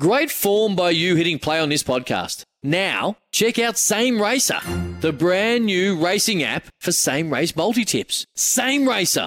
[0.00, 2.44] Great form by you hitting play on this podcast.
[2.62, 4.58] Now, check out Same Racer,
[5.00, 8.24] the brand new racing app for same race multi tips.
[8.34, 9.26] Same Racer.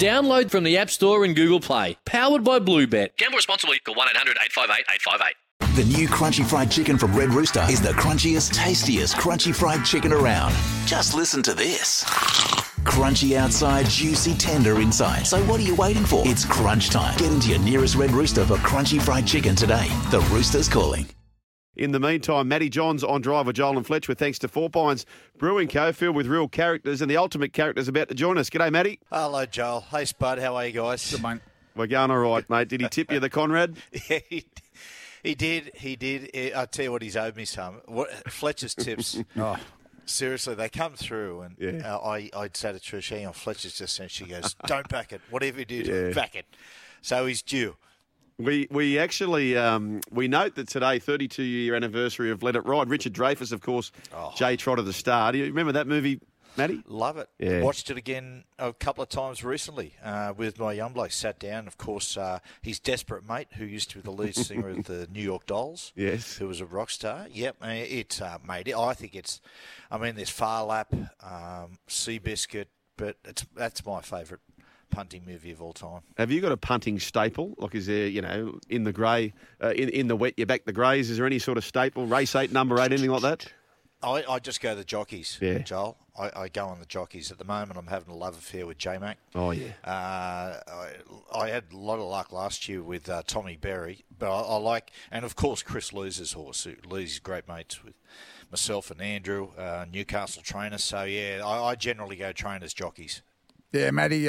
[0.00, 1.96] Download from the App Store and Google Play.
[2.04, 3.16] Powered by Bluebet.
[3.16, 3.78] Gamble responsibly.
[3.78, 5.76] Call 1 800 858 858.
[5.76, 10.12] The new Crunchy Fried Chicken from Red Rooster is the crunchiest, tastiest crunchy fried chicken
[10.12, 10.52] around.
[10.84, 12.04] Just listen to this.
[12.84, 15.26] Crunchy outside, juicy, tender inside.
[15.26, 16.22] So what are you waiting for?
[16.26, 17.16] It's crunch time.
[17.18, 19.86] Get into your nearest Red Rooster for Crunchy Fried Chicken today.
[20.10, 21.06] The Rooster's calling.
[21.76, 24.70] In the meantime, Matty Johns on drive with Joel and Fletch with thanks to Four
[24.70, 25.06] Pines
[25.38, 25.92] Brewing Co.
[25.92, 28.50] filled with real characters and the ultimate character's about to join us.
[28.50, 28.98] G'day, Matty.
[29.10, 29.82] Hello, Joel.
[29.90, 30.38] Hey, Spud.
[30.38, 31.10] How are you guys?
[31.10, 31.40] Good, mate.
[31.76, 32.68] We're going all right, mate.
[32.68, 33.76] Did he tip you the Conrad?
[34.10, 34.44] yeah, he,
[35.22, 35.70] he did.
[35.74, 36.30] He did.
[36.34, 37.80] Eh, I'll tell you what, he's owed me some.
[37.86, 39.18] What, Fletcher's tips.
[39.36, 39.56] Oh,
[40.10, 41.94] Seriously, they come through, and Yeah.
[41.94, 44.10] uh, I, I'd say to Trish, hang on, Fletcher's just sent.
[44.10, 45.20] She goes, don't back it.
[45.30, 45.76] Whatever you do,
[46.08, 46.12] Yeah.
[46.14, 46.46] back it.
[47.02, 47.76] So he's due.
[48.38, 52.88] We we actually um, we note that today, 32 year anniversary of Let It Ride.
[52.88, 54.32] Richard Dreyfuss, of course, Oh.
[54.34, 55.30] Jay Trotter the star.
[55.32, 56.20] Do you remember that movie,
[56.56, 56.82] Matty?
[56.86, 57.28] Love it.
[57.38, 57.62] Yeah.
[57.62, 61.12] Watched it again a couple of times recently uh, with my young bloke.
[61.12, 61.66] Sat down.
[61.66, 65.08] Of course, uh, his desperate mate, who used to be the lead singer of the
[65.12, 65.92] New York Dolls.
[65.96, 66.36] Yes.
[66.38, 67.26] Who was a rock star.
[67.32, 67.56] Yep.
[67.62, 68.76] uh, It uh, made it.
[68.76, 69.40] I think it's.
[69.90, 70.92] I mean, there's Phar Lap,
[71.22, 74.40] um, Seabiscuit, but it's that's my favourite
[74.90, 76.00] punting movie of all time.
[76.18, 77.54] Have you got a punting staple?
[77.58, 80.64] Like, is there, you know, in the grey, uh, in, in the wet, you back
[80.64, 81.10] the greys?
[81.10, 82.06] Is there any sort of staple?
[82.06, 83.46] Race eight, number eight, anything like that?
[84.02, 85.58] I, I just go the jockeys, Yeah.
[85.58, 85.96] Joel.
[86.20, 87.30] I, I go on the jockeys.
[87.32, 89.18] At the moment, I'm having a love affair with J Mac.
[89.34, 89.72] Oh, yeah.
[89.84, 90.88] Uh, I,
[91.34, 94.56] I had a lot of luck last year with uh, Tommy Berry, but I, I
[94.56, 96.64] like, and of course Chris Lees's horse.
[96.64, 97.94] who- Lee's great mates with
[98.50, 100.78] myself and Andrew, uh, Newcastle trainer.
[100.78, 103.22] So yeah, I, I generally go trainers jockeys.
[103.72, 104.28] yeah, Matty.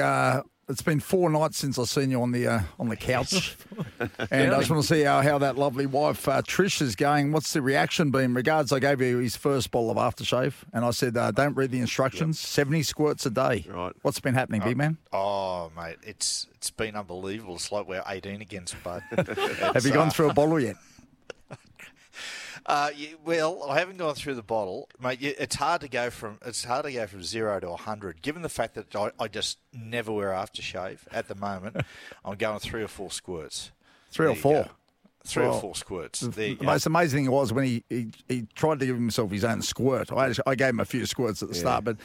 [0.71, 3.57] Uh, it's been four nights since I've seen you on the uh, on the couch,
[4.31, 7.31] and I just want to see how, how that lovely wife uh, Trish is going.
[7.31, 8.33] What's the reaction been?
[8.33, 11.71] Regards, I gave you his first bottle of aftershave, and I said, uh, "Don't read
[11.71, 12.39] the instructions.
[12.39, 13.93] Seventy squirts a day." Right.
[14.01, 14.97] What's been happening, big man?
[15.11, 17.55] Oh mate, it's it's been unbelievable.
[17.55, 19.03] It's like we're 18 again, Spud.
[19.11, 20.77] Have you gone through a bottle yet?
[22.65, 25.19] Uh, yeah, well, I haven't gone through the bottle, mate.
[25.19, 28.41] yeah, It's hard to go from it's hard to go from zero to hundred, given
[28.43, 31.77] the fact that I, I just never wear aftershave at the moment.
[32.25, 33.71] I'm going three or four squirts.
[34.11, 34.63] Three or There you four.
[34.63, 34.69] go.
[35.23, 36.19] Three Well, or four squirts.
[36.21, 36.65] There you The go.
[36.71, 40.11] most amazing thing was when he, he, he tried to give himself his own squirt.
[40.11, 41.97] I, I gave him a few squirts at the start, but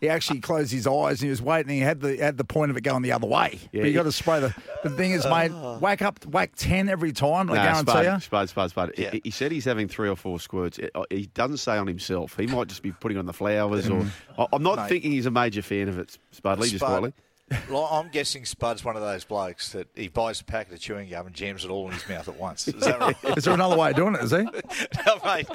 [0.00, 1.72] he actually closed his eyes and he was waiting.
[1.74, 3.58] He had the had the point of it going the other way.
[3.72, 4.54] Yeah, but you got to spray the.
[4.82, 5.50] The thing is, mate,
[5.80, 7.50] whack up, whack ten every time.
[7.50, 8.20] I Nah, guarantee Spud, you.
[8.20, 8.92] Spud, Spud, Spud.
[8.96, 9.10] Yeah.
[9.10, 10.78] He, he said he's having three or four squirts.
[10.94, 12.36] Uh, He doesn't say on himself.
[12.36, 14.06] He might just be putting on the flowers, or
[14.38, 14.88] I- I'm not Mate.
[14.88, 16.62] thinking he's a major fan of it, Spudley.
[16.70, 17.12] Just Spud- quietly.
[17.68, 21.08] Well, I'm guessing Spud's one of those blokes that he buys a packet of chewing
[21.08, 22.66] gum and jams it all in his mouth at once.
[22.66, 23.16] Is that right?
[23.36, 24.22] Is there another way of doing it?
[24.22, 24.38] Is he?
[25.06, 25.48] No, mate,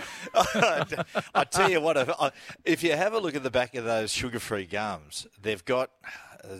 [1.34, 2.32] I tell you what, if, uh,
[2.64, 5.92] if you have a look at the back of those sugar-free gums, they've got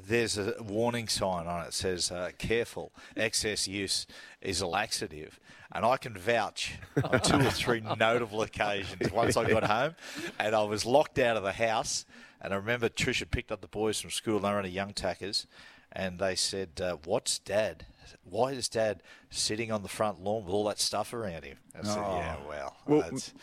[0.08, 4.08] there's a warning sign on it that says uh, "Careful, excess use
[4.42, 5.40] is a laxative."
[5.72, 6.74] And I can vouch
[7.04, 9.12] on two or three notable occasions.
[9.12, 9.96] Once I got home,
[10.40, 12.06] and I was locked out of the house,
[12.42, 14.40] and I remember Trish had picked up the boys from school.
[14.40, 15.48] They were only young tackers,
[15.92, 17.86] and they said, uh, "What's Dad?
[18.24, 21.84] Why is Dad sitting on the front lawn with all that stuff around him?" I
[21.84, 23.34] said, "Yeah, well, Well, that's-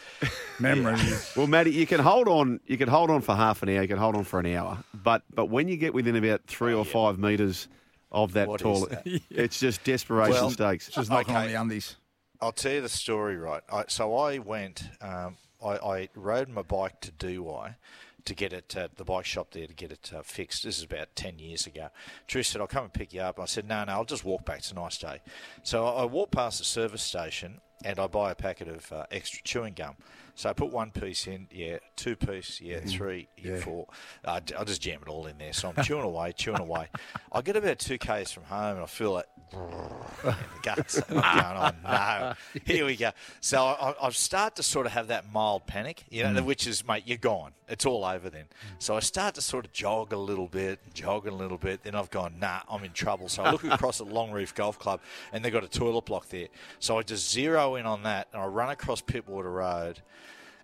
[0.59, 1.33] Memories.
[1.37, 2.61] Well, Matty, you can hold on.
[2.67, 3.83] You can hold on for half an hour.
[3.83, 4.79] You can hold on for an hour.
[4.95, 7.69] But but when you get within about three or five metres
[8.11, 9.21] of that What is toilet, that?
[9.31, 10.89] it's just desperation Well, stakes.
[10.89, 11.97] Just knocking on the undies.
[12.41, 13.63] I'll tell you the story, right?
[13.73, 17.77] I, so I went, um, I, I rode my bike to Dee Why
[18.25, 20.65] to get it at the bike shop there to get it uh, fixed.
[20.65, 21.89] This is about 10 years ago.
[22.29, 23.41] Trish said, I'll come and pick you up.
[23.41, 24.59] I said, no, no, I'll just walk back.
[24.59, 25.21] It's a nice day.
[25.63, 29.07] So I, I walk past the service station and I buy a packet of uh,
[29.11, 29.97] extra chewing gum.
[30.35, 32.89] So I put one piece in, yeah, two piece, yeah, mm-hmm.
[32.89, 33.87] three, yeah, four.
[34.25, 35.53] I, I just jam it all in there.
[35.53, 36.89] So I'm chewing away, chewing away.
[37.31, 39.23] I get about two k's from home and I feel
[40.25, 41.03] the guts.
[41.11, 42.35] I'm going, oh no,
[42.65, 43.11] here we go.
[43.41, 46.45] So I, I start to sort of have that mild panic, you know, mm.
[46.45, 47.53] which is, mate, you're gone.
[47.69, 48.45] It's all over then.
[48.45, 48.75] Mm.
[48.79, 51.83] So I start to sort of jog a little bit, jog a little bit.
[51.83, 53.29] Then I've gone, nah, I'm in trouble.
[53.29, 55.01] So I look across at Long Reef Golf Club,
[55.33, 56.49] and they've got a toilet block there.
[56.79, 60.01] So I just zero in on that, and I run across Pittwater Road,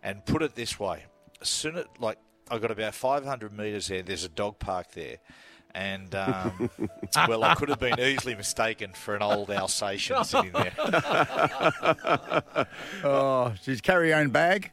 [0.03, 1.05] and put it this way:
[1.41, 2.19] as soon as like
[2.51, 5.19] I got about 500 metres there, there's a dog park there.
[5.75, 6.71] And um,
[7.29, 10.73] well, I could have been easily mistaken for an old Alsatian sitting there.
[13.05, 14.73] Oh, she's you carry your own bag?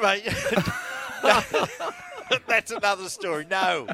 [0.00, 0.22] Mate,
[2.46, 3.46] that's another story.
[3.50, 3.88] No,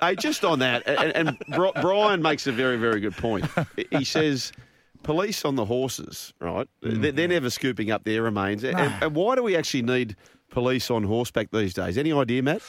[0.00, 3.46] Hey, just on that, and, and Brian makes a very, very good point.
[3.90, 4.52] He says
[5.04, 6.66] police on the horses, right?
[6.80, 8.64] They're, they're never scooping up their remains.
[8.64, 10.16] And, and why do we actually need
[10.50, 11.96] police on horseback these days?
[11.96, 12.62] Any idea, Matt?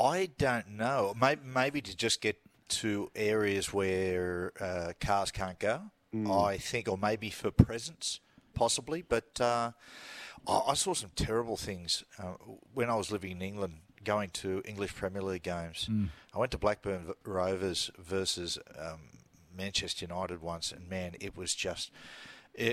[0.00, 1.14] I don't know.
[1.20, 2.36] Maybe, maybe to just get
[2.68, 5.90] to areas where uh, cars can't go.
[6.30, 8.20] I think, or maybe for presence,
[8.54, 9.02] possibly.
[9.02, 9.72] But uh,
[10.46, 12.34] I, I saw some terrible things uh,
[12.72, 15.90] when I was living in England, going to English Premier League games.
[16.34, 19.00] I went to Blackburn v- Rovers versus um,
[19.58, 21.90] Manchester United once, and man, it was just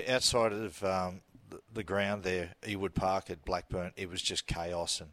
[0.08, 1.20] outside of um,
[1.72, 3.92] the, ground there, Ewood Park at Blackburn.
[3.96, 5.10] It was just chaos and.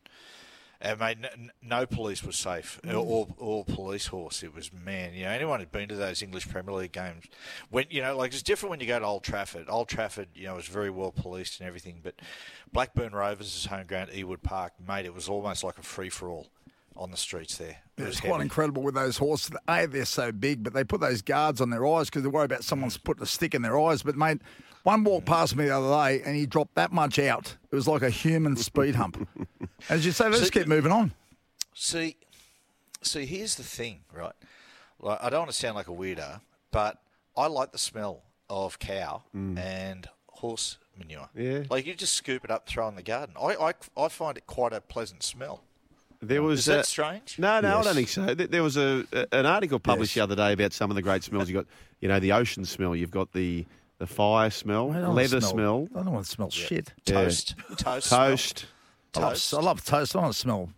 [0.85, 1.17] And mate,
[1.61, 4.43] no police was safe, or, or police horse.
[4.43, 7.23] It was man, you know, anyone who'd been to those English Premier League games,
[7.69, 9.67] when you know, like it's different when you go to Old Trafford.
[9.69, 12.15] Old Trafford, you know, was very well policed and everything, but
[12.73, 16.47] Blackburn Rovers' home ground, Ewood Park, mate, it was almost like a free for all
[16.95, 17.77] on the streets there.
[17.97, 19.51] It was It's quite incredible with those horses.
[19.67, 22.45] A, they're so big, but they put those guards on their eyes because they worry
[22.45, 23.03] about someone's mm.
[23.03, 24.03] putting a stick in their eyes.
[24.03, 24.41] But, mate,
[24.83, 25.29] one walked mm.
[25.29, 27.55] past me the other day and he dropped that much out.
[27.71, 29.27] It was like a human speed hump.
[29.89, 31.13] As you say, let's So- keep moving on.
[31.75, 32.17] See,
[33.01, 34.33] see, here's the thing, right?
[34.99, 36.41] Like, I don't want to sound like a weirdo,
[36.71, 37.01] but
[37.35, 39.57] I like the smell of cow mm.
[39.57, 41.29] and horse manure.
[41.35, 41.63] Yeah.
[41.69, 43.35] Like you just scoop it up, throw it in the garden.
[43.41, 45.63] I, I, I find it quite a pleasant smell.
[46.27, 47.37] There was Is that uh, strange?
[47.37, 48.33] No, no, I don't think so.
[48.33, 50.27] There there was a, a- an article published Yes.
[50.27, 51.49] the other day about some of the great smells.
[51.49, 51.65] You got,
[52.01, 52.95] you know, the ocean smell.
[52.95, 53.65] You've got the
[53.99, 56.91] the fire smell, leather want to smell, I don't want to smell shit.
[57.05, 57.13] Yeah.
[57.23, 58.29] Toast, toast, smell.
[58.31, 58.65] toast.
[59.15, 59.53] I love, Toast.
[59.53, 60.15] I love toast.
[60.15, 60.69] I don't want to smell.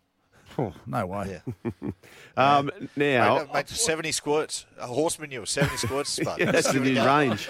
[0.58, 1.40] Oh, no way.
[1.46, 1.92] Yeah.
[2.38, 4.66] Um, now, uh, mate, 70 squirts.
[4.78, 6.20] A horse manure, 70 squirts.
[6.38, 7.48] Yeah, that's the new range.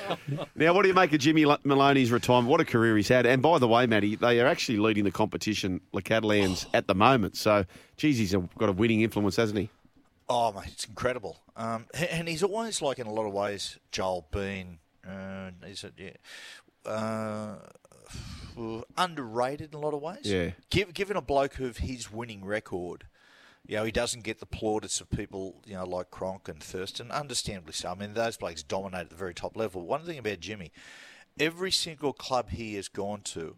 [0.56, 2.50] Now, what do you make of Jimmy Maloney's retirement?
[2.50, 3.26] What a career he's had.
[3.26, 6.94] And by the way, Matty, they are actually leading the competition, Le Catalans, at the
[6.94, 7.36] moment.
[7.36, 7.66] So,
[7.98, 9.70] geez, he's got a winning influence, hasn't he?
[10.30, 11.38] Oh, mate, it's incredible.
[11.56, 14.78] Um, and he's always, like, in a lot of ways, Joel Bean.
[15.08, 16.92] Uh, is it, yeah.
[16.92, 17.56] Uh,
[18.98, 20.20] underrated in a lot of ways.
[20.24, 20.52] Yeah.
[20.70, 23.06] Give, given a bloke of his winning record,
[23.68, 27.12] you know, he doesn't get the plaudits of people, you know, like Cronk and Thurston.
[27.12, 27.90] Understandably so.
[27.92, 29.82] I mean, those blokes dominate at the very top level.
[29.82, 30.72] One thing about Jimmy,
[31.40, 33.58] every single club he has gone to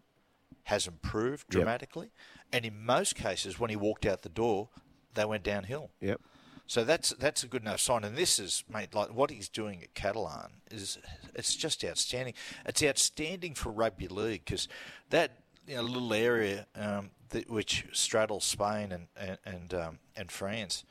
[0.64, 1.50] has improved Yep.
[1.50, 2.10] dramatically.
[2.52, 4.70] And in most cases, when he walked out the door,
[5.14, 5.90] they went downhill.
[6.00, 6.20] Yep.
[6.68, 8.04] So that's that's a good enough sign.
[8.04, 10.98] And this is, mate, like what he's doing at Catalan is
[11.34, 12.34] it's just outstanding.
[12.66, 14.68] It's outstanding for rugby league because
[15.08, 20.30] that you know, little area um, that, which straddles Spain and and and, um, and
[20.30, 20.84] France.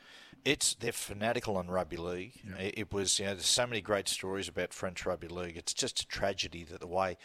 [0.44, 2.34] It's they're fanatical on rugby league.
[2.58, 5.58] It, it was you know there's so many great stories about French rugby league.
[5.58, 7.18] It's just a tragedy that the way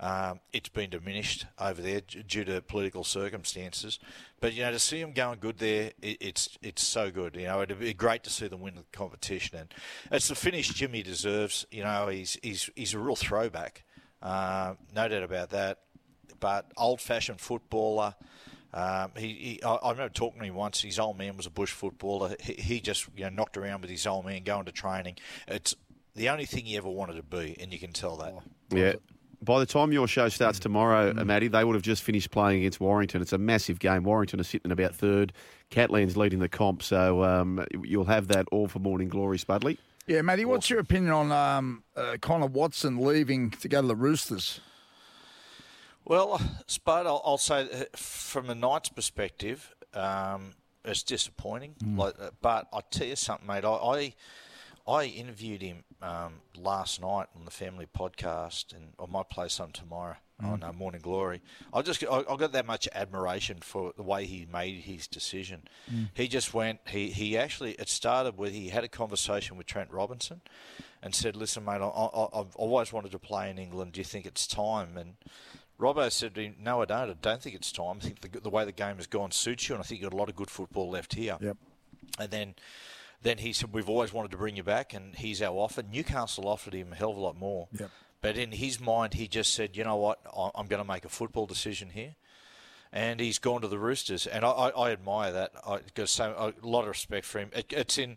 [0.00, 3.98] um, it's been diminished over there due to political circumstances.
[4.40, 7.34] But you know, to see them going good there, it, it's it's so good.
[7.34, 9.74] You know, it'd be great to see them win the competition, and
[10.12, 11.66] it's the finish Jimmy deserves.
[11.70, 13.84] You know, he's he's he's a real throwback,
[14.22, 15.80] uh, no doubt about that.
[16.40, 18.14] But old-fashioned footballer.
[18.72, 20.82] Um, he, he I, I remember talking to him once.
[20.82, 22.36] His old man was a bush footballer.
[22.38, 25.16] He, he just you know knocked around with his old man, going to training.
[25.48, 25.74] It's
[26.14, 28.34] the only thing he ever wanted to be, and you can tell that.
[28.70, 28.94] Yeah.
[29.40, 31.20] By the time your show starts tomorrow, Mm.
[31.20, 33.22] uh, Matty, they would have just finished playing against Warrington.
[33.22, 34.02] It's a massive game.
[34.02, 35.32] Warrington are sitting in about third.
[35.70, 39.78] Catalans leading the comp, so um, you'll have that all for morning glory, Spudley.
[40.06, 43.94] Yeah, Matty, what's your opinion on um, uh, Connor Watson leaving to go to the
[43.94, 44.60] Roosters?
[46.04, 50.54] Well, Spud, I'll, I'll say from a Knights perspective, um,
[50.84, 51.74] it's disappointing.
[51.96, 53.64] Like, uh, but I tell you something, mate.
[53.64, 54.14] I I,
[54.88, 59.70] I interviewed him um, last night on the family podcast, and I might play some
[59.70, 61.42] tomorrow on uh, Morning Glory.
[61.74, 65.62] I just I, I got that much admiration for the way he made his decision.
[66.14, 66.80] He just went.
[66.88, 70.40] He he actually it started with he had a conversation with Trent Robinson,
[71.02, 73.92] and said, "Listen, mate, I, I, I've always wanted to play in England.
[73.92, 75.14] Do you think it's time?" And
[75.78, 77.10] Robbo said to him, "No, I don't.
[77.10, 77.98] I don't think it's time.
[78.00, 80.10] I think the, the way the game has gone suits you, and I think you've
[80.10, 81.56] got a lot of good football left here." Yep.
[82.18, 82.54] And then,
[83.22, 86.48] then he said, "We've always wanted to bring you back, and he's our offer." Newcastle
[86.48, 87.68] offered him a hell of a lot more.
[87.78, 87.90] Yep.
[88.20, 90.20] But in his mind, he just said, "You know what?
[90.26, 92.16] I- I'm going to make a football decision here."
[92.90, 95.52] And he's gone to the Roosters, and I, I, I admire that.
[95.66, 97.50] I got so a lot of respect for him.
[97.54, 98.16] It, it's in,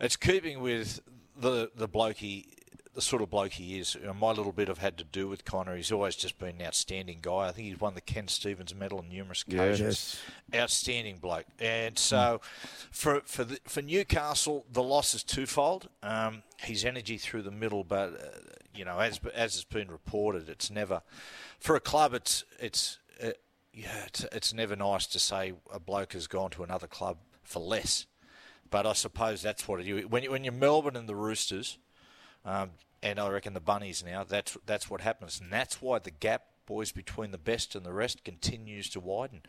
[0.00, 1.00] it's keeping with
[1.36, 2.54] the the bloke he,
[2.94, 3.96] the sort of bloke he is.
[4.18, 5.76] My little bit I've had to do with Connor.
[5.76, 7.48] He's always just been an outstanding guy.
[7.48, 9.62] I think he's won the Ken Stephen's Medal on numerous Yeah.
[9.62, 10.18] occasions.
[10.54, 11.46] Outstanding bloke.
[11.60, 12.40] And so,
[12.90, 15.88] for for the, for Newcastle, the loss is twofold.
[16.02, 18.38] Um, his energy through the middle, but uh,
[18.74, 21.02] you know, as as has been reported, it's never
[21.60, 22.12] for a club.
[22.14, 23.30] It's it's uh,
[23.72, 27.60] yeah, it's, it's never nice to say a bloke has gone to another club for
[27.60, 28.06] less.
[28.68, 30.06] But I suppose that's what it is.
[30.06, 31.78] When, you- when you're Melbourne and the Roosters,
[32.44, 32.70] um,
[33.02, 34.24] and I reckon the bunnies now.
[34.24, 37.92] That's that's what happens, and that's why the gap boys between the best and the
[37.92, 39.42] rest continues to widen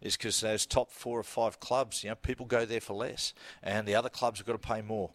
[0.00, 3.34] is because those top four or five clubs you know people go there for less
[3.64, 5.10] and the other clubs have got to pay more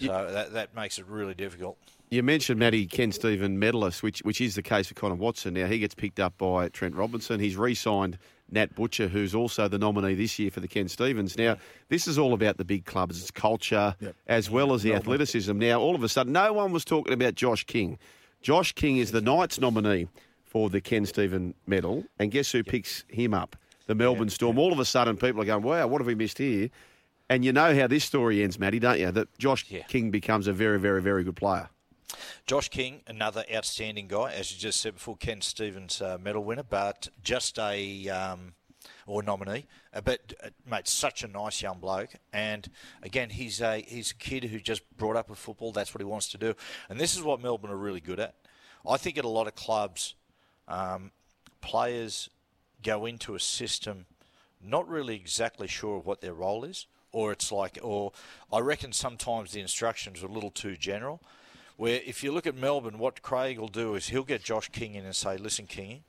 [0.00, 1.78] so that, that makes it really difficult
[2.10, 5.54] You mentioned Matty Ken Stephen medalist, which which is the case for Connor Watson.
[5.54, 7.38] Now he gets picked up by Trent Robinson.
[7.38, 8.18] He's re-signed
[8.50, 11.36] Nat Butcher, who's also the nominee this year for the Ken Stephen's.
[11.36, 11.56] Now
[11.88, 14.14] this is all about the big clubs, it's culture Yep.
[14.26, 15.56] as well as the athleticism.
[15.58, 17.98] Now all of a sudden, no one was talking about Josh King.
[18.42, 20.08] Josh King is the Knights nominee
[20.44, 23.56] for the Ken Stephen medal, and guess who picks him up?
[23.86, 24.58] The Melbourne Storm.
[24.58, 26.70] All of a sudden, people are going, "Wow, what have we missed here?"
[27.28, 29.10] And you know how this story ends, Matty, don't you?
[29.10, 29.82] That Josh Yeah.
[29.84, 31.68] King becomes a very, very, very good player.
[32.46, 36.62] Josh King, another outstanding guy, as you just said before, Ken Stephen's uh, medal winner,
[36.62, 38.54] but just a um,
[39.06, 39.66] or nominee.
[39.92, 42.68] Uh, but uh, mate, such a nice young bloke, and
[43.02, 45.72] again, he's a he's a kid who just brought up with football.
[45.72, 46.54] That's what he wants to do,
[46.88, 48.34] and this is what Melbourne are really good at.
[48.86, 50.14] I think at a lot of clubs,
[50.68, 51.10] um,
[51.60, 52.28] players
[52.82, 54.06] go into a system
[54.62, 58.12] not really exactly sure what their role is, or it's like, or
[58.52, 61.22] I reckon sometimes the instructions are a little too general.
[61.76, 64.94] Where if you look at Melbourne, what Craig will do is he'll get Josh King
[64.94, 66.04] in and say, "Listen, King,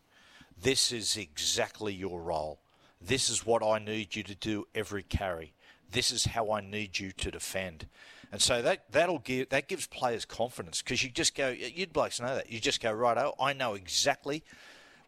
[0.62, 2.60] this is exactly your role.
[3.01, 5.53] This is what I need you to do every carry.
[5.91, 7.88] This is how I need you to defend."
[8.31, 12.19] And so that that'll give that gives players confidence because you just go, you'd blokes
[12.19, 12.51] know that.
[12.51, 14.43] You just go, right, oh, I know exactly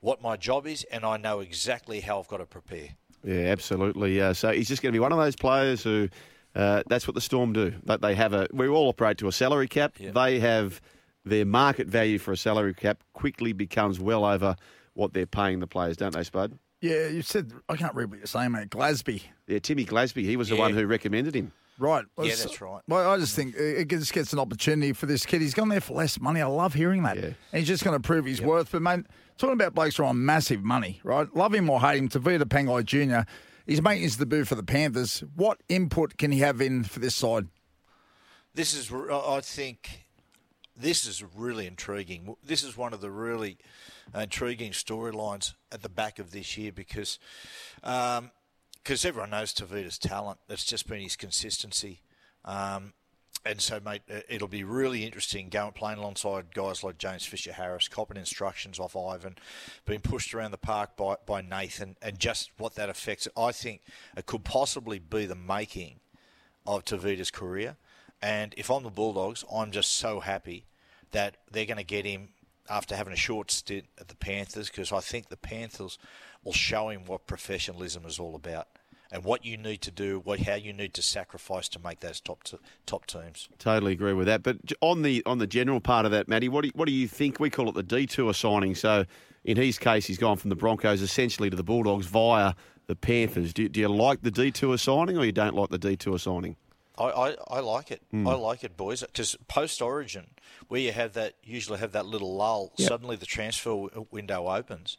[0.02, 2.90] what my job is, and I know exactly how I've got to prepare.
[3.24, 4.22] Yeah, absolutely.
[4.22, 6.10] Uh, so he's just going to be one of those players who.
[6.58, 7.74] Uh, that's what the Storm do.
[7.86, 8.48] That they have a.
[8.52, 9.96] We all operate to a salary cap.
[10.00, 10.12] Yeah.
[10.12, 10.82] They have
[11.24, 14.56] their market value for a salary cap quickly becomes well over
[14.94, 16.58] what they're paying the players, don't they, Spud?
[16.82, 18.70] Yeah, you said I can't read what you're saying, mate.
[18.70, 20.24] Glasby, Yeah, Timmy Glasby.
[20.24, 21.52] He was the one who recommended him.
[21.80, 22.06] right?
[22.16, 22.82] Well, Yeah, that's right.
[22.88, 25.42] Well, I just think it just gets an opportunity for this kid.
[25.42, 26.42] He's gone there for less money.
[26.42, 27.18] I love hearing that.
[27.18, 27.26] Yeah.
[27.26, 28.72] And he's just going to prove his worth.
[28.72, 29.06] But mate,
[29.38, 31.28] talking about blokes who are on massive money, right?
[31.36, 33.30] Love him or hate him, Tavita Pangai Jr.
[33.68, 35.24] He's making his debut for the Panthers.
[35.36, 37.48] What input can he have in for this side?
[38.56, 40.06] This is, I think,
[40.76, 42.36] this is really intriguing.
[42.44, 43.58] This is one of the really
[44.16, 47.20] intriguing storylines at the back of this year because
[47.82, 50.40] because everyone knows Tavita's talent.
[50.48, 52.02] It's just been his consistency.
[52.46, 52.94] Um,
[53.48, 57.54] and so, mate, it- it'll be really interesting going playing alongside guys like James Fisher
[57.54, 59.38] Harris, copping instructions off Ivan,
[59.86, 63.28] being pushed around the park by, by Nathan, and just what that affects.
[63.38, 63.82] I think
[64.16, 66.00] it could possibly be the making
[66.66, 67.78] of Tavita's career.
[68.22, 70.66] And if I'm the Bulldogs, I'm just so happy
[71.12, 72.30] that they're going to get him
[72.70, 75.98] after having a short stint at the Panthers because I think the Panthers
[76.44, 78.68] will show him what professionalism is all about
[79.12, 82.20] and what you need to do, what how you need to sacrifice to make those
[82.20, 83.50] top t- top teams.
[83.60, 84.44] Totally agree with that.
[84.44, 86.94] But on the on the general part of that, Matty, what do you, what do
[86.94, 87.40] you think?
[87.40, 88.76] We call it the detour signing.
[88.76, 89.06] So
[89.44, 92.54] in his case, he's gone from the Broncos essentially to the Bulldogs via
[92.88, 93.54] the Panthers.
[93.54, 96.56] Do, do you like the detour signing or you don't like the detour signing?
[96.98, 98.02] I, I, I like it.
[98.12, 98.28] Hmm.
[98.28, 99.02] I like it, boys.
[99.02, 100.28] Because post Origin,
[100.68, 104.98] where you have that, usually have that little lull, suddenly the transfer w- window opens,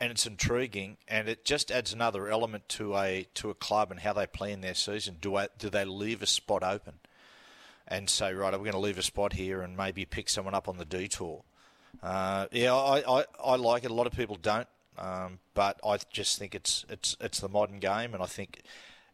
[0.00, 4.00] and it's intriguing, and it just adds another element to a to a club and
[4.00, 5.16] how they plan their season.
[5.20, 6.94] Do I, do they leave a spot open,
[7.86, 10.68] and say, right, we're going to leave a spot here and maybe pick someone up
[10.68, 11.44] on the detour?
[12.02, 13.90] Uh, yeah, I, I, I like it.
[13.90, 17.78] A lot of people don't, um, but I just think it's it's it's the modern
[17.78, 18.62] game, and I think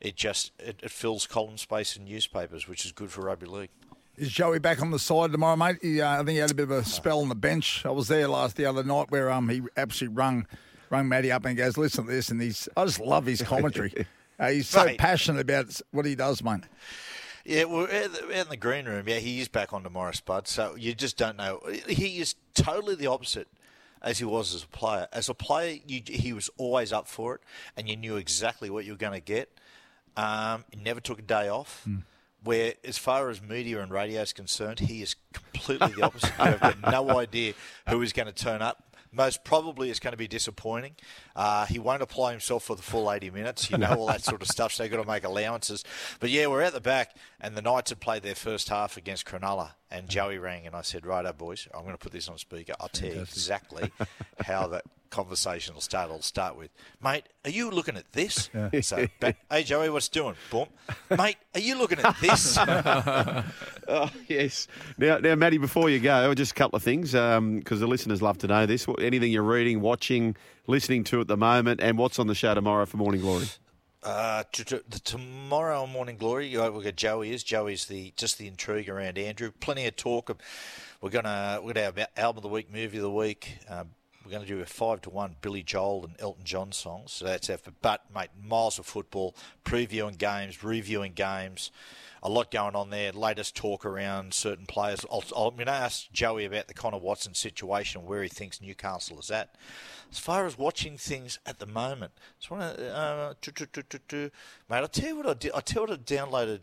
[0.00, 3.70] it just it, it fills column space in newspapers, which is good for rugby league.
[4.16, 5.78] Is Joey back on the side tomorrow, mate?
[5.80, 7.86] He, uh, I think he had a bit of a spell on the bench.
[7.86, 10.46] I was there last the other night where um he absolutely rung
[10.90, 14.06] rung Matty up and goes, "Listen to this," and he's I just love his commentary.
[14.38, 14.98] uh, he's so Mate.
[14.98, 16.64] passionate about what he does, mate.
[17.44, 20.46] Yeah, well, in the, in the green room, yeah, he is back on Morris Spud.
[20.46, 21.62] So you just don't know.
[21.88, 23.48] He is totally the opposite
[24.02, 25.08] as he was as a player.
[25.12, 27.40] As a player, you, he was always up for it,
[27.76, 29.50] and you knew exactly what you were going to get.
[30.16, 31.86] Um, he never took a day off.
[32.42, 36.36] Where, as far as media and radio is concerned, he is completely the opposite.
[36.38, 37.52] Got no idea
[37.86, 38.89] who is going to turn up.
[39.12, 40.94] Most probably, it's going to be disappointing.
[41.34, 43.70] Uh, he won't apply himself for the full 80 minutes.
[43.70, 44.72] You know all that sort of stuff.
[44.72, 45.84] So they've got to make allowances.
[46.20, 49.26] But yeah, we're at the back, and the Knights have played their first half against
[49.26, 52.38] Cronulla, and Joey rang, and I said, "Righto, boys, I'm going to put this on
[52.38, 52.74] speaker.
[52.80, 53.90] I'll tell you exactly
[54.44, 56.08] how that conversation will start.
[56.08, 56.70] It'll start with,
[57.02, 58.48] mate, are you looking at this?
[58.82, 60.36] So, ba- hey Joey, what's doing?
[60.52, 60.66] Boom,
[61.16, 62.56] mate, are you looking at this?
[63.92, 64.68] Oh, yes.
[64.98, 68.22] Now, now, Matty, before you go, just a couple of things um, because the listeners
[68.22, 68.86] love to know this.
[69.00, 70.36] Anything you're reading, watching,
[70.68, 73.46] listening to at the moment, and what's on the show tomorrow for Morning Glory?
[74.02, 77.42] Uh, the tomorrow Morning Glory, uh, we've got Joey is.
[77.42, 79.52] Joey's the just the intrigue around Andrew.
[79.60, 80.38] Plenty of talk of
[81.02, 83.58] we're gonna we're gonna have album of the week, movie of the week.
[83.68, 83.90] Um,
[84.24, 87.12] we're going to do a five to one Billy Joel and Elton John songs.
[87.12, 87.74] So that's effort.
[87.82, 91.70] But mate, miles of football, previewing games, reviewing games
[92.22, 93.12] a lot going on there.
[93.12, 95.04] Latest talk around certain players.
[95.10, 99.18] I'll, I'm going to ask Joey about the Connor Watson situation, where he thinks Newcastle
[99.18, 99.54] is at.
[100.10, 103.34] As far as watching things at the moment, just want to, uh,
[104.68, 104.78] mate.
[104.78, 105.52] I'll tell you what I did.
[105.54, 106.60] I tell you what I downloaded.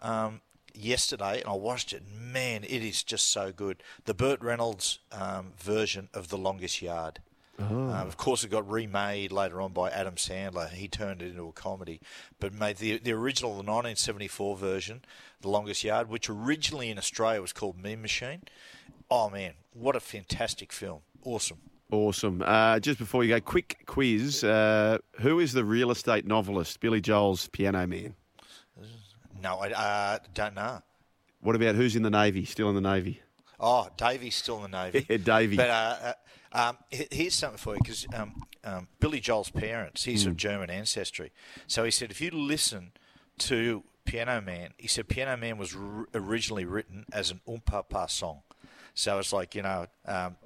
[0.00, 0.40] Um,
[0.74, 2.02] yesterday and I watched it.
[2.10, 3.82] Man, it is just so good.
[4.04, 7.20] The Burt Reynolds um, version of The Longest Yard.
[7.58, 7.64] Oh.
[7.64, 10.70] Um, of course, it got remade later on by Adam Sandler.
[10.70, 12.00] He turned it into a comedy,
[12.40, 15.04] but made the the original, the 1974 version,
[15.42, 18.42] The Longest Yard, which originally in Australia was called Mean Machine.
[19.10, 21.00] Oh man, what a fantastic film!
[21.24, 21.58] Awesome.
[21.90, 22.42] Awesome.
[22.44, 26.80] Uh, just before you go, quick quiz: uh, Who is the real estate novelist?
[26.80, 28.14] Billy Joel's Piano Man.
[29.42, 30.80] No, I uh, don't know.
[31.40, 32.44] What about who's in the Navy?
[32.44, 33.20] Still in the Navy?
[33.60, 35.06] Oh, Davy's still in the Navy.
[35.10, 35.56] yeah, Davy.
[35.56, 36.12] But uh, uh
[36.52, 40.28] um, here's something for you because um, um, Billy Joel's parents, he's mm.
[40.28, 41.32] of German ancestry.
[41.66, 42.92] So he said, if you listen
[43.38, 48.42] to Piano Man, he said Piano Man was r- originally written as an Umpapa song.
[48.94, 50.36] So it's like, you know, um,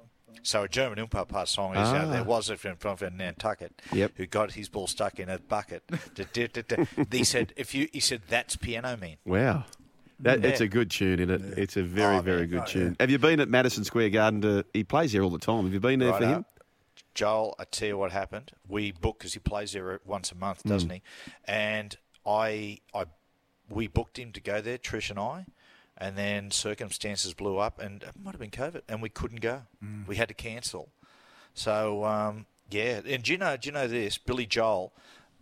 [0.43, 2.05] so a German Umpapa song is, ah.
[2.05, 4.13] there was a friend from Nantucket yep.
[4.15, 5.83] who got his ball stuck in a bucket.
[7.11, 9.17] he said, if you, he said, that's Piano Man.
[9.25, 9.65] Wow.
[10.19, 10.49] That, yeah.
[10.49, 11.41] It's a good tune, isn't it?
[11.41, 11.63] Yeah.
[11.63, 12.49] It's a very, oh, very man.
[12.49, 12.87] good oh, tune.
[12.91, 13.03] Yeah.
[13.03, 14.41] Have you been at Madison Square Garden?
[14.41, 15.63] To, he plays there all the time.
[15.63, 16.45] Have you been there right for him?
[17.13, 18.51] Joel, I tell you what happened.
[18.67, 20.93] We booked because he plays there once a month, doesn't mm.
[20.93, 21.01] he?
[21.45, 23.05] And I, I,
[23.69, 25.45] we booked him to go there, Trish and I,
[25.97, 29.63] and then circumstances blew up, and it might have been COVID, and we couldn't go.
[29.83, 30.07] Mm.
[30.07, 30.89] We had to cancel.
[31.53, 33.57] So um, yeah, and do you know?
[33.57, 34.17] Do you know this?
[34.19, 34.93] Billy Joel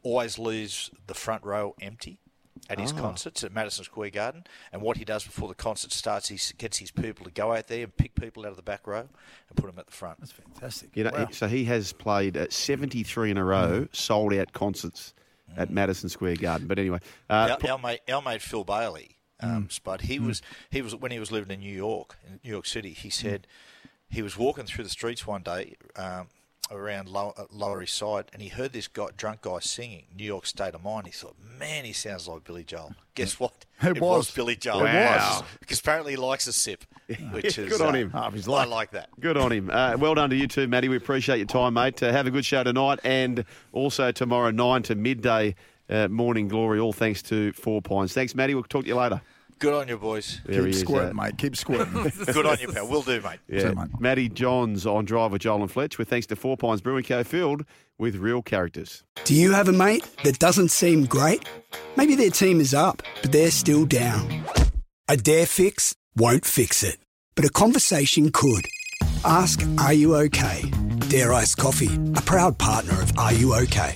[0.01, 2.20] always leaves the front row empty
[2.69, 2.95] at his oh.
[2.95, 4.45] concerts at Madison Square Garden.
[4.71, 7.67] And what he does before the concert starts, he gets his people to go out
[7.67, 9.07] there and pick people out of the back row
[9.50, 10.19] and put them at the front.
[10.19, 10.95] That's fantastic.
[10.95, 11.27] You know, wow.
[11.31, 13.95] so he has played at 73 in a row, mm.
[13.95, 15.13] sold out concerts
[15.51, 15.60] mm.
[15.60, 16.67] at Madison Square Garden.
[16.67, 16.99] But anyway,
[17.30, 19.12] uh, our, our, mate, our mate Phil Bailey.
[19.41, 19.71] Um, mm.
[19.71, 20.01] Spud.
[20.01, 20.27] He mm.
[20.27, 22.91] was he was when he was living in New York, in New York City.
[22.93, 23.47] He said
[24.10, 26.27] he was walking through the streets one day, um,
[26.71, 30.45] around Lower, uh, East Side, and he heard this guy, drunk guy singing "New York
[30.45, 33.65] State of Mind." He thought, "Man, he sounds like Billy Joel." Guess what?
[33.82, 34.28] It, it was.
[34.28, 34.32] was.
[34.32, 34.84] Billy Joel.
[34.84, 35.45] Wow.
[35.60, 36.84] Because apparently he likes a sip,
[37.32, 38.12] which is good on uh, him.
[38.12, 38.67] Half his life.
[38.67, 39.10] I like that.
[39.19, 39.69] Good on him.
[39.69, 40.89] Uh, well done to you too, Matty.
[40.89, 42.01] We appreciate your time, mate.
[42.01, 45.56] Uh, have a good show tonight, and also tomorrow nine to midday.
[45.88, 48.12] Uh, morning glory, all thanks to Four Pines.
[48.12, 48.56] Thanks, Matty.
[48.56, 49.21] We'll talk to you later.
[49.60, 50.41] Good on you, boys.
[50.46, 51.38] There Keep squirting, mate.
[51.38, 51.94] Keep squirting.
[52.34, 52.88] Good on you, pal.
[52.88, 53.39] We'll do, mate.
[53.48, 53.72] Yeah.
[53.72, 53.88] mate.
[54.00, 57.24] Matty Johns on drive with Joel and Fletch with thanks to Four Pines Brewing Co.
[57.24, 57.65] filled
[57.98, 59.04] with real characters.
[59.24, 61.48] Do you have a mate that doesn't seem great?
[61.96, 64.44] Maybe their team is up, but they're still down.
[65.08, 66.98] A dare fix won't fix it,
[67.36, 68.65] but a conversation could.
[69.24, 70.70] Ask Are You OK?
[71.10, 73.96] Dare Ice Coffee, a proud partner of Are You OK?